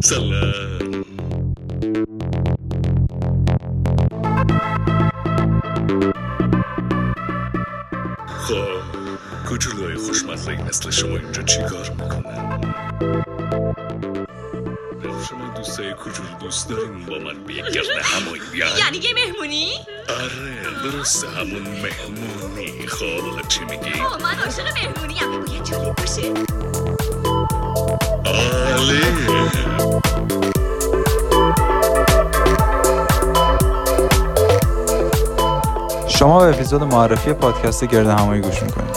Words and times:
سلام 0.00 0.52
خب 8.26 8.64
کوچولوی 9.48 9.96
خوشمزه 9.96 10.62
مثل 10.68 10.90
شما 10.90 11.16
اینجا 11.16 11.42
چیکار 11.42 11.90
می‌کنن؟ 11.90 12.60
شما 15.28 15.54
دوستای 15.56 15.92
کوچولو 15.94 16.28
دوست 16.40 16.68
دارین 16.68 17.06
با 17.06 17.18
من 17.18 17.44
به 17.44 17.54
یک 17.54 17.64
گرد 17.64 17.86
همایی 18.02 18.42
بیان؟ 18.52 18.78
یعنی 18.78 18.98
یه 18.98 19.14
مهمونی؟ 19.14 19.72
آره 20.08 20.90
درسته 20.90 21.28
همون 21.28 21.62
مهمونی 21.62 22.86
خب 22.86 23.48
چی 23.48 23.60
میگی؟ 23.64 24.00
آه 24.00 24.22
من 24.22 24.38
عاشق 24.44 24.68
مهمونی 24.74 25.14
هم 25.14 25.44
باید 25.44 25.64
جالب 25.64 25.94
باشه 25.94 26.22
عالی 28.24 29.35
شما 36.18 36.38
به 36.38 36.48
اپیزود 36.48 36.82
معرفی 36.82 37.32
پادکست 37.32 37.84
گرد 37.84 38.06
همایی 38.06 38.40
گوش 38.40 38.62
می‌کنید. 38.62 38.96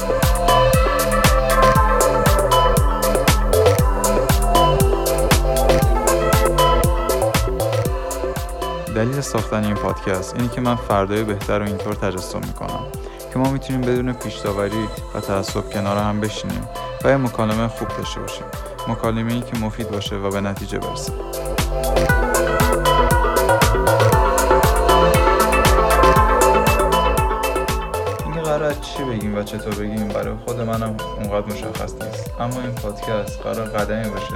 دلیل 8.95 9.21
ساختن 9.21 9.63
این 9.65 9.75
پادکست 9.75 10.35
اینه 10.35 10.49
که 10.49 10.61
من 10.61 10.75
فردای 10.75 11.23
بهتر 11.23 11.59
رو 11.59 11.65
اینطور 11.65 11.93
تجسم 11.93 12.39
می‌کنم 12.39 12.79
که 13.33 13.39
ما 13.39 13.49
می‌تونیم 13.49 13.81
بدون 13.81 14.13
پیشداوری 14.13 14.87
و 15.15 15.19
تعصب 15.19 15.69
کنار 15.69 15.97
هم 15.97 16.19
بشینیم 16.19 16.67
و 17.05 17.09
یه 17.09 17.17
مکالمه 17.17 17.67
خوب 17.67 17.87
داشته 17.87 18.19
باشیم. 18.19 18.45
مکالمه 18.87 19.33
ای 19.33 19.41
که 19.41 19.57
مفید 19.57 19.91
باشه 19.91 20.15
و 20.15 20.29
به 20.29 20.41
نتیجه 20.41 20.77
برسه. 20.77 21.13
چی 28.79 29.03
بگیم 29.03 29.37
و 29.37 29.43
چطور 29.43 29.75
بگیم؟ 29.75 30.07
برای 30.07 30.35
خود 30.45 30.59
منم 30.61 30.95
اونقدر 31.17 31.53
مشخص 31.53 31.93
نیست. 31.93 32.31
اما 32.39 32.61
این 32.61 32.71
پادکست 32.71 33.41
قرار 33.41 33.69
قدمی 33.69 34.09
باشه. 34.09 34.35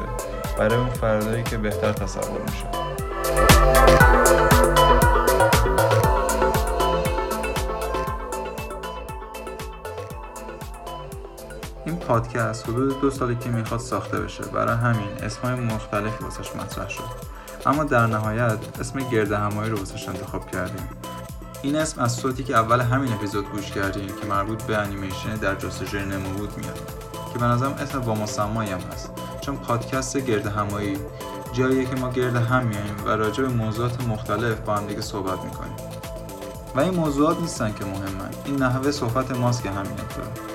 برای 0.58 0.75
اون 0.75 0.89
فردایی 0.89 1.44
که 1.44 1.58
بهتر 1.58 1.94
تصور 1.94 2.41
میشه 2.41 2.66
این 11.85 11.95
پادکست 11.95 12.69
حدود 12.69 13.02
دو 13.02 13.11
ساله 13.11 13.35
که 13.35 13.50
می‌خواد 13.50 13.80
ساخته 13.80 14.19
بشه. 14.19 14.44
برای 14.44 14.75
همین 14.75 15.09
اسمای 15.23 15.55
مختلفی 15.55 16.23
واسش 16.23 16.55
مطرح 16.55 16.89
شد. 16.89 17.03
اما 17.66 17.83
در 17.83 18.07
نهایت 18.07 18.57
اسم 18.80 19.00
گرد 19.00 19.31
همایی 19.31 19.69
رو 19.69 19.78
واسش 19.78 20.09
انتخاب 20.09 20.52
کردیم. 20.52 20.89
این 21.64 21.75
اسم 21.75 22.02
از 22.02 22.14
صوتی 22.14 22.44
که 22.44 22.56
اول 22.56 22.81
همین 22.81 23.14
اپیزود 23.14 23.50
گوش 23.52 23.72
کردیم 23.72 24.08
که 24.08 24.28
مربوط 24.30 24.64
به 24.64 24.78
انیمیشن 24.78 25.36
در 25.36 25.56
جستجوی 25.56 26.06
نمو 26.06 26.30
میاد 26.30 26.80
که 27.33 27.39
به 27.39 27.45
نظرم 27.45 27.72
اسم 27.72 28.00
با 28.00 28.16
مسمایی 28.16 28.72
هم 28.72 28.80
هست. 28.80 29.11
چون 29.42 29.58
پادکست 29.58 30.17
گرد 30.17 30.47
همایی 30.47 30.97
جاییه 31.53 31.86
که 31.86 31.95
ما 31.95 32.09
گرد 32.09 32.36
هم 32.36 32.66
میاییم 32.66 32.95
و 33.06 33.09
راجع 33.09 33.44
به 33.44 33.50
موضوعات 33.50 34.08
مختلف 34.08 34.59
با 34.59 34.75
هم 34.75 34.88
دیگه 34.88 35.02
صحبت 35.02 35.44
می‌کنیم. 35.44 35.75
و 36.75 36.80
این 36.80 36.94
موضوعات 36.94 37.41
نیستن 37.41 37.73
که 37.73 37.86
مهمن. 37.86 38.30
این 38.45 38.56
نحوه 38.56 38.91
صحبت 38.91 39.31
ماست 39.31 39.64
که 39.64 39.69
همینطوره 39.69 40.53